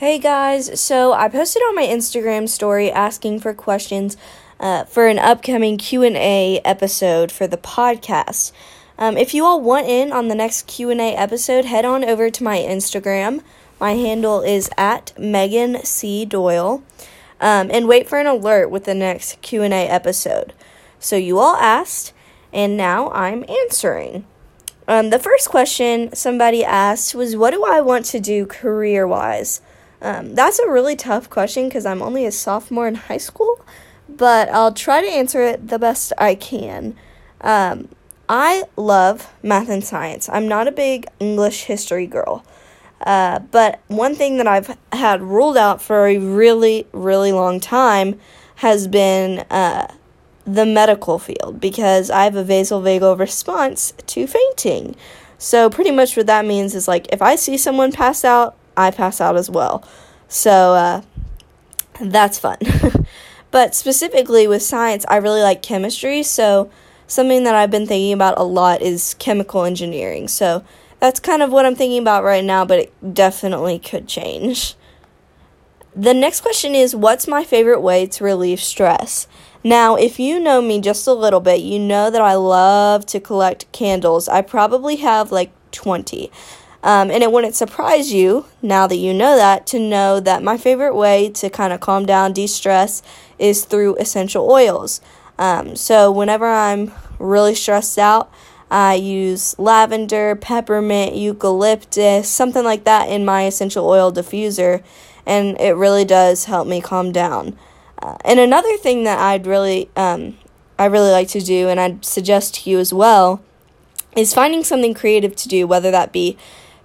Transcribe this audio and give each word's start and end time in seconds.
Hey 0.00 0.18
guys, 0.18 0.80
so 0.80 1.12
I 1.12 1.28
posted 1.28 1.60
on 1.60 1.74
my 1.74 1.84
Instagram 1.84 2.48
story 2.48 2.90
asking 2.90 3.40
for 3.40 3.52
questions 3.52 4.16
uh, 4.58 4.84
for 4.84 5.08
an 5.08 5.18
upcoming 5.18 5.76
Q&A 5.76 6.58
episode 6.64 7.30
for 7.30 7.46
the 7.46 7.58
podcast. 7.58 8.52
Um, 8.96 9.18
if 9.18 9.34
you 9.34 9.44
all 9.44 9.60
want 9.60 9.88
in 9.88 10.10
on 10.10 10.28
the 10.28 10.34
next 10.34 10.66
Q&A 10.66 11.14
episode, 11.14 11.66
head 11.66 11.84
on 11.84 12.02
over 12.02 12.30
to 12.30 12.42
my 12.42 12.56
Instagram. 12.56 13.42
My 13.78 13.92
handle 13.92 14.40
is 14.40 14.70
at 14.78 15.12
Megan 15.18 15.84
C. 15.84 16.24
Doyle. 16.24 16.82
Um, 17.38 17.70
and 17.70 17.86
wait 17.86 18.08
for 18.08 18.18
an 18.18 18.26
alert 18.26 18.70
with 18.70 18.84
the 18.84 18.94
next 18.94 19.42
Q&A 19.42 19.68
episode. 19.68 20.54
So 20.98 21.16
you 21.16 21.38
all 21.38 21.56
asked, 21.56 22.14
and 22.54 22.74
now 22.74 23.10
I'm 23.10 23.44
answering. 23.50 24.24
Um, 24.88 25.10
the 25.10 25.18
first 25.18 25.50
question 25.50 26.14
somebody 26.14 26.64
asked 26.64 27.14
was, 27.14 27.36
What 27.36 27.50
do 27.50 27.66
I 27.66 27.82
want 27.82 28.06
to 28.06 28.18
do 28.18 28.46
career 28.46 29.06
wise? 29.06 29.60
Um, 30.02 30.34
that's 30.34 30.58
a 30.58 30.70
really 30.70 30.96
tough 30.96 31.28
question 31.28 31.68
because 31.68 31.84
I'm 31.86 32.02
only 32.02 32.24
a 32.24 32.32
sophomore 32.32 32.88
in 32.88 32.94
high 32.94 33.18
school, 33.18 33.64
but 34.08 34.48
I'll 34.48 34.72
try 34.72 35.00
to 35.00 35.08
answer 35.08 35.42
it 35.42 35.68
the 35.68 35.78
best 35.78 36.12
I 36.18 36.34
can. 36.34 36.96
Um, 37.40 37.88
I 38.28 38.64
love 38.76 39.32
math 39.42 39.68
and 39.68 39.84
science. 39.84 40.28
I'm 40.28 40.48
not 40.48 40.68
a 40.68 40.72
big 40.72 41.06
English 41.18 41.64
history 41.64 42.06
girl. 42.06 42.44
Uh, 43.00 43.38
but 43.38 43.80
one 43.88 44.14
thing 44.14 44.36
that 44.36 44.46
I've 44.46 44.76
had 44.92 45.22
ruled 45.22 45.56
out 45.56 45.80
for 45.80 46.06
a 46.06 46.18
really, 46.18 46.86
really 46.92 47.32
long 47.32 47.58
time 47.58 48.20
has 48.56 48.86
been 48.86 49.40
uh, 49.50 49.92
the 50.44 50.66
medical 50.66 51.18
field 51.18 51.60
because 51.60 52.10
I 52.10 52.24
have 52.24 52.36
a 52.36 52.44
vasovagal 52.44 53.18
response 53.18 53.94
to 54.06 54.26
fainting. 54.26 54.96
So, 55.38 55.70
pretty 55.70 55.90
much 55.90 56.16
what 56.16 56.26
that 56.26 56.44
means 56.44 56.74
is 56.74 56.86
like 56.86 57.06
if 57.12 57.22
I 57.22 57.36
see 57.36 57.56
someone 57.56 57.90
pass 57.90 58.24
out, 58.24 58.56
I 58.86 58.90
pass 58.90 59.20
out 59.20 59.36
as 59.36 59.50
well. 59.50 59.84
So 60.28 60.74
uh, 60.74 61.02
that's 62.00 62.38
fun. 62.38 62.58
but 63.50 63.74
specifically 63.74 64.46
with 64.46 64.62
science, 64.62 65.04
I 65.08 65.16
really 65.16 65.42
like 65.42 65.62
chemistry. 65.62 66.22
So 66.22 66.70
something 67.06 67.44
that 67.44 67.54
I've 67.54 67.70
been 67.70 67.86
thinking 67.86 68.12
about 68.12 68.38
a 68.38 68.44
lot 68.44 68.82
is 68.82 69.14
chemical 69.18 69.64
engineering. 69.64 70.28
So 70.28 70.64
that's 71.00 71.18
kind 71.18 71.42
of 71.42 71.50
what 71.50 71.66
I'm 71.66 71.74
thinking 71.74 72.00
about 72.00 72.24
right 72.24 72.44
now, 72.44 72.64
but 72.64 72.78
it 72.78 73.14
definitely 73.14 73.78
could 73.78 74.06
change. 74.06 74.76
The 75.94 76.14
next 76.14 76.42
question 76.42 76.74
is 76.74 76.94
What's 76.94 77.26
my 77.26 77.42
favorite 77.44 77.80
way 77.80 78.06
to 78.06 78.24
relieve 78.24 78.60
stress? 78.60 79.26
Now, 79.64 79.96
if 79.96 80.18
you 80.18 80.40
know 80.40 80.62
me 80.62 80.80
just 80.80 81.06
a 81.06 81.12
little 81.12 81.40
bit, 81.40 81.60
you 81.60 81.78
know 81.78 82.10
that 82.10 82.22
I 82.22 82.34
love 82.34 83.04
to 83.06 83.20
collect 83.20 83.70
candles. 83.72 84.28
I 84.28 84.40
probably 84.40 84.96
have 84.96 85.32
like 85.32 85.52
20. 85.72 86.30
Um, 86.82 87.10
and 87.10 87.22
it 87.22 87.30
wouldn't 87.30 87.54
surprise 87.54 88.12
you, 88.12 88.46
now 88.62 88.86
that 88.86 88.96
you 88.96 89.12
know 89.12 89.36
that, 89.36 89.66
to 89.68 89.78
know 89.78 90.18
that 90.20 90.42
my 90.42 90.56
favorite 90.56 90.94
way 90.94 91.28
to 91.30 91.50
kind 91.50 91.72
of 91.72 91.80
calm 91.80 92.06
down, 92.06 92.32
de 92.32 92.46
stress, 92.46 93.02
is 93.38 93.64
through 93.64 93.96
essential 93.96 94.50
oils. 94.50 95.00
Um, 95.38 95.76
so, 95.76 96.10
whenever 96.10 96.46
I'm 96.46 96.92
really 97.18 97.54
stressed 97.54 97.98
out, 97.98 98.32
I 98.70 98.94
use 98.94 99.58
lavender, 99.58 100.36
peppermint, 100.36 101.16
eucalyptus, 101.16 102.28
something 102.28 102.64
like 102.64 102.84
that 102.84 103.10
in 103.10 103.24
my 103.24 103.44
essential 103.44 103.86
oil 103.86 104.12
diffuser, 104.12 104.82
and 105.26 105.60
it 105.60 105.76
really 105.76 106.04
does 106.04 106.44
help 106.44 106.66
me 106.66 106.80
calm 106.80 107.12
down. 107.12 107.58
Uh, 108.00 108.16
and 108.24 108.40
another 108.40 108.76
thing 108.78 109.04
that 109.04 109.18
I'd 109.18 109.46
really, 109.46 109.90
um, 109.96 110.38
I 110.78 110.86
really 110.86 111.10
like 111.10 111.28
to 111.28 111.40
do, 111.40 111.68
and 111.68 111.78
I'd 111.78 112.04
suggest 112.04 112.54
to 112.54 112.70
you 112.70 112.78
as 112.78 112.94
well, 112.94 113.42
is 114.16 114.32
finding 114.32 114.64
something 114.64 114.94
creative 114.94 115.36
to 115.36 115.48
do, 115.48 115.66
whether 115.66 115.90
that 115.90 116.12
be 116.12 116.38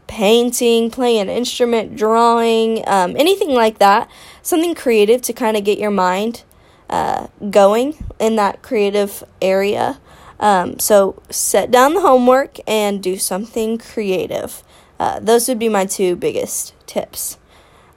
painting, 0.08 0.92
playing 0.92 1.22
an 1.22 1.30
instrument, 1.30 1.96
drawing, 1.96 2.84
um, 2.88 3.16
anything 3.18 3.54
like 3.54 3.80
that. 3.80 4.10
Something 4.42 4.76
creative 4.76 5.22
to 5.24 5.34
kind 5.34 5.58
of 5.58 5.64
get 5.64 5.78
your 5.80 5.92
mind 5.92 6.44
uh, 6.90 7.28
going 7.50 7.96
in 8.20 8.36
that 8.36 8.62
creative 8.62 9.24
area. 9.42 10.00
Um, 10.40 10.80
so 10.80 11.22
set 11.30 11.72
down 11.72 11.94
the 11.94 12.02
homework 12.02 12.58
and 12.68 13.02
do 13.02 13.18
something 13.18 13.78
creative. 13.78 14.64
Uh, 15.00 15.20
those 15.20 15.48
would 15.48 15.60
be 15.60 15.70
my 15.70 15.86
two 15.86 16.16
biggest 16.16 16.74
tips. 16.86 17.38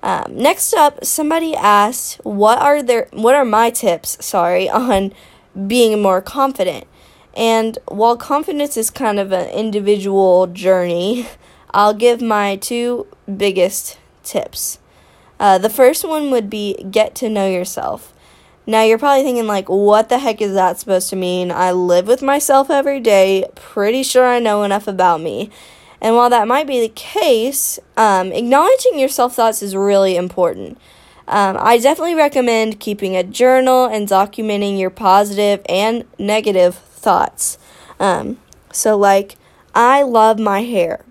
Um, 0.02 0.36
next 0.36 0.72
up, 0.74 1.04
somebody 1.04 1.54
asked, 1.54 2.20
"What 2.24 2.58
are 2.58 2.82
their 2.82 3.08
What 3.12 3.34
are 3.34 3.44
my 3.44 3.70
tips? 3.70 4.24
Sorry, 4.24 4.68
on 4.86 5.12
being 5.66 6.00
more 6.00 6.20
confident." 6.20 6.86
And 7.34 7.78
while 7.86 8.16
confidence 8.16 8.76
is 8.76 8.90
kind 8.90 9.20
of 9.20 9.32
an 9.32 9.48
individual 9.50 10.46
journey, 10.48 11.26
I'll 11.70 11.94
give 11.94 12.22
my 12.22 12.56
two 12.56 13.06
biggest 13.36 13.98
tips. 14.22 14.78
Uh, 15.38 15.58
the 15.58 15.70
first 15.70 16.06
one 16.06 16.30
would 16.30 16.50
be 16.50 16.74
get 16.90 17.14
to 17.16 17.28
know 17.28 17.48
yourself. 17.48 18.14
Now, 18.66 18.82
you're 18.82 18.98
probably 18.98 19.22
thinking, 19.22 19.46
like, 19.46 19.68
what 19.68 20.10
the 20.10 20.18
heck 20.18 20.42
is 20.42 20.52
that 20.52 20.78
supposed 20.78 21.08
to 21.10 21.16
mean? 21.16 21.50
I 21.50 21.72
live 21.72 22.06
with 22.06 22.20
myself 22.20 22.68
every 22.68 23.00
day, 23.00 23.46
pretty 23.54 24.02
sure 24.02 24.26
I 24.26 24.40
know 24.40 24.62
enough 24.62 24.86
about 24.86 25.22
me. 25.22 25.50
And 26.02 26.14
while 26.14 26.28
that 26.28 26.46
might 26.46 26.66
be 26.66 26.80
the 26.80 26.90
case, 26.90 27.78
um, 27.96 28.30
acknowledging 28.32 28.98
your 28.98 29.08
self 29.08 29.34
thoughts 29.34 29.62
is 29.62 29.74
really 29.74 30.16
important. 30.16 30.78
Um, 31.26 31.56
I 31.58 31.78
definitely 31.78 32.14
recommend 32.14 32.80
keeping 32.80 33.16
a 33.16 33.22
journal 33.22 33.86
and 33.86 34.06
documenting 34.06 34.78
your 34.78 34.90
positive 34.90 35.60
and 35.68 36.04
negative 36.18 36.74
thoughts. 36.74 37.58
Um, 37.98 38.38
so, 38.70 38.98
like, 38.98 39.36
I 39.74 40.02
love 40.02 40.38
my 40.38 40.62
hair 40.62 41.04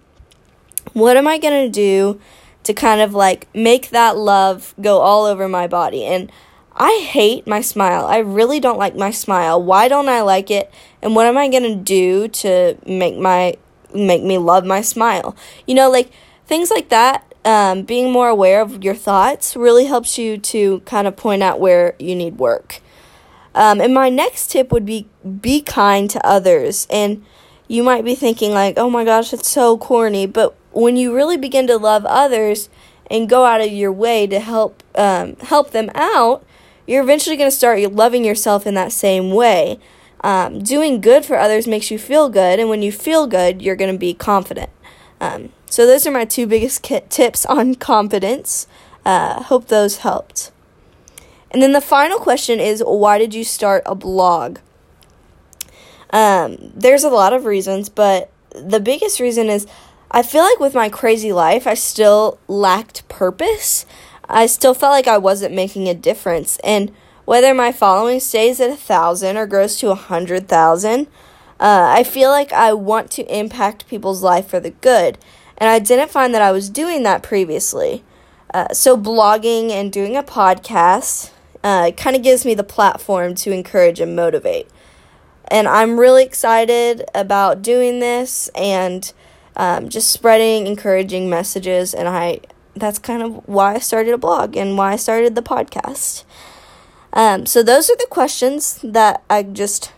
what 0.93 1.17
am 1.17 1.27
I 1.27 1.37
going 1.37 1.65
to 1.65 1.71
do 1.71 2.19
to 2.63 2.73
kind 2.73 3.01
of 3.01 3.13
like 3.13 3.53
make 3.55 3.89
that 3.89 4.17
love 4.17 4.73
go 4.81 4.99
all 4.99 5.25
over 5.25 5.47
my 5.47 5.67
body? 5.67 6.05
And 6.05 6.31
I 6.75 7.05
hate 7.09 7.47
my 7.47 7.61
smile. 7.61 8.05
I 8.05 8.19
really 8.19 8.59
don't 8.59 8.77
like 8.77 8.95
my 8.95 9.11
smile. 9.11 9.61
Why 9.61 9.87
don't 9.87 10.09
I 10.09 10.21
like 10.21 10.51
it? 10.51 10.71
And 11.01 11.15
what 11.15 11.25
am 11.25 11.37
I 11.37 11.49
going 11.49 11.63
to 11.63 11.75
do 11.75 12.27
to 12.27 12.77
make 12.85 13.17
my 13.17 13.55
make 13.93 14.21
me 14.23 14.37
love 14.37 14.65
my 14.65 14.81
smile? 14.81 15.35
You 15.65 15.75
know, 15.75 15.89
like 15.89 16.11
things 16.45 16.69
like 16.69 16.89
that 16.89 17.27
um, 17.47 17.83
being 17.83 18.11
more 18.11 18.27
aware 18.27 18.61
of 18.61 18.83
your 18.83 18.93
thoughts 18.93 19.55
really 19.55 19.85
helps 19.85 20.17
you 20.17 20.37
to 20.37 20.81
kind 20.81 21.07
of 21.07 21.15
point 21.15 21.41
out 21.41 21.61
where 21.61 21.95
you 21.97 22.13
need 22.13 22.37
work. 22.37 22.81
Um, 23.55 23.79
and 23.79 23.93
my 23.93 24.09
next 24.09 24.51
tip 24.51 24.71
would 24.71 24.85
be 24.85 25.07
be 25.41 25.61
kind 25.61 26.09
to 26.09 26.25
others. 26.27 26.85
And 26.89 27.25
you 27.69 27.83
might 27.83 28.03
be 28.03 28.15
thinking 28.15 28.51
like, 28.51 28.77
oh 28.77 28.89
my 28.89 29.05
gosh, 29.05 29.33
it's 29.33 29.49
so 29.49 29.77
corny. 29.77 30.25
But 30.27 30.55
when 30.81 30.95
you 30.95 31.15
really 31.15 31.37
begin 31.37 31.65
to 31.67 31.77
love 31.77 32.05
others 32.05 32.69
and 33.09 33.27
go 33.27 33.45
out 33.45 33.61
of 33.61 33.71
your 33.71 33.91
way 33.91 34.27
to 34.27 34.39
help 34.39 34.83
um, 34.95 35.35
help 35.37 35.71
them 35.71 35.89
out, 35.95 36.45
you're 36.85 37.01
eventually 37.01 37.35
going 37.35 37.49
to 37.49 37.55
start 37.55 37.79
loving 37.93 38.23
yourself 38.23 38.67
in 38.67 38.75
that 38.75 38.91
same 38.91 39.31
way. 39.31 39.79
Um, 40.21 40.61
doing 40.61 41.01
good 41.01 41.25
for 41.25 41.37
others 41.37 41.67
makes 41.67 41.89
you 41.89 41.97
feel 41.97 42.29
good, 42.29 42.59
and 42.59 42.69
when 42.69 42.81
you 42.81 42.91
feel 42.91 43.27
good, 43.27 43.61
you're 43.61 43.75
going 43.75 43.91
to 43.91 43.97
be 43.97 44.13
confident. 44.13 44.69
Um, 45.19 45.51
so 45.65 45.85
those 45.85 46.05
are 46.05 46.11
my 46.11 46.25
two 46.25 46.45
biggest 46.45 46.83
tips 46.83 47.45
on 47.47 47.75
confidence. 47.75 48.67
Uh, 49.05 49.41
hope 49.43 49.67
those 49.67 49.97
helped. 49.97 50.51
And 51.49 51.61
then 51.61 51.71
the 51.71 51.81
final 51.81 52.19
question 52.19 52.59
is 52.59 52.83
why 52.85 53.17
did 53.17 53.33
you 53.33 53.43
start 53.43 53.83
a 53.85 53.95
blog? 53.95 54.59
Um, 56.11 56.71
there's 56.75 57.03
a 57.03 57.09
lot 57.09 57.33
of 57.33 57.45
reasons, 57.45 57.89
but 57.89 58.29
the 58.51 58.79
biggest 58.79 59.19
reason 59.19 59.49
is 59.49 59.65
I 60.09 60.23
feel 60.23 60.43
like 60.43 60.59
with 60.59 60.73
my 60.73 60.89
crazy 60.89 61.33
life, 61.33 61.67
I 61.67 61.73
still 61.73 62.39
lacked 62.47 63.07
purpose. 63.09 63.85
I 64.29 64.45
still 64.45 64.73
felt 64.73 64.91
like 64.91 65.07
I 65.07 65.17
wasn't 65.17 65.53
making 65.53 65.87
a 65.87 65.93
difference. 65.93 66.57
And 66.63 66.91
whether 67.25 67.53
my 67.53 67.71
following 67.71 68.19
stays 68.19 68.59
at 68.61 68.69
a 68.69 68.75
thousand 68.75 69.37
or 69.37 69.45
grows 69.45 69.75
to 69.77 69.91
a 69.91 69.95
hundred 69.95 70.47
thousand, 70.47 71.07
uh, 71.59 71.91
I 71.93 72.03
feel 72.03 72.29
like 72.29 72.53
I 72.53 72.73
want 72.73 73.11
to 73.11 73.35
impact 73.35 73.87
people's 73.87 74.23
life 74.23 74.47
for 74.47 74.59
the 74.59 74.71
good. 74.71 75.17
And 75.57 75.69
I 75.69 75.79
didn't 75.79 76.11
find 76.11 76.33
that 76.33 76.41
I 76.41 76.51
was 76.51 76.69
doing 76.69 77.03
that 77.03 77.23
previously. 77.23 78.03
Uh, 78.53 78.73
so, 78.73 78.95
blogging 78.95 79.71
and 79.71 79.91
doing 79.91 80.15
a 80.15 80.23
podcast 80.23 81.31
uh, 81.63 81.91
kind 81.91 82.15
of 82.15 82.23
gives 82.23 82.45
me 82.45 82.53
the 82.53 82.63
platform 82.63 83.35
to 83.35 83.51
encourage 83.51 83.99
and 83.99 84.15
motivate. 84.15 84.67
And 85.49 85.67
I'm 85.67 85.99
really 85.99 86.23
excited 86.23 87.03
about 87.13 87.61
doing 87.61 87.99
this 87.99 88.49
and 88.55 89.11
um, 89.57 89.89
just 89.89 90.09
spreading 90.09 90.65
encouraging 90.65 91.29
messages. 91.29 91.93
And 91.93 92.07
I 92.07 92.39
that's 92.75 92.99
kind 92.99 93.23
of 93.23 93.47
why 93.47 93.75
I 93.75 93.79
started 93.79 94.13
a 94.13 94.17
blog 94.17 94.55
and 94.55 94.77
why 94.77 94.93
I 94.93 94.95
started 94.95 95.35
the 95.35 95.41
podcast. 95.41 96.23
Um, 97.11 97.45
so 97.45 97.63
those 97.63 97.89
are 97.89 97.97
the 97.97 98.07
questions 98.09 98.79
that 98.83 99.23
I 99.29 99.43
just 99.43 99.91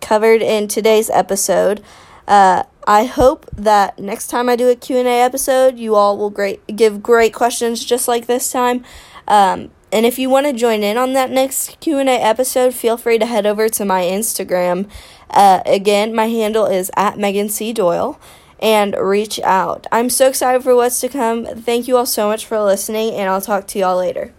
covered 0.00 0.42
in 0.42 0.68
today's 0.68 1.08
episode. 1.10 1.82
Uh, 2.28 2.64
I 2.86 3.04
hope 3.04 3.46
that 3.52 3.98
next 3.98 4.28
time 4.28 4.48
I 4.48 4.56
do 4.56 4.68
a 4.68 4.76
Q&A 4.76 5.22
episode, 5.22 5.78
you 5.78 5.94
all 5.94 6.16
will 6.18 6.30
great 6.30 6.64
give 6.76 7.02
great 7.02 7.32
questions 7.32 7.84
just 7.84 8.06
like 8.06 8.26
this 8.26 8.50
time. 8.52 8.84
Um, 9.26 9.70
and 9.92 10.04
if 10.04 10.18
you 10.18 10.28
want 10.28 10.46
to 10.46 10.52
join 10.52 10.82
in 10.82 10.96
on 10.96 11.12
that 11.14 11.30
next 11.30 11.80
Q&A 11.80 12.04
episode, 12.04 12.74
feel 12.74 12.96
free 12.96 13.18
to 13.18 13.26
head 13.26 13.46
over 13.46 13.68
to 13.70 13.84
my 13.84 14.02
Instagram. 14.02 14.88
Uh, 15.30 15.62
again, 15.64 16.14
my 16.14 16.26
handle 16.26 16.66
is 16.66 16.90
at 16.96 17.18
Megan 17.18 17.48
C. 17.48 17.72
Doyle. 17.72 18.20
And 18.60 18.96
reach 18.98 19.38
out. 19.40 19.86
I'm 19.92 20.10
so 20.10 20.28
excited 20.28 20.62
for 20.62 20.74
what's 20.74 21.00
to 21.00 21.08
come. 21.08 21.46
Thank 21.46 21.88
you 21.88 21.96
all 21.96 22.06
so 22.06 22.28
much 22.28 22.46
for 22.46 22.60
listening, 22.60 23.14
and 23.14 23.28
I'll 23.28 23.40
talk 23.40 23.66
to 23.68 23.78
y'all 23.78 23.98
later. 23.98 24.32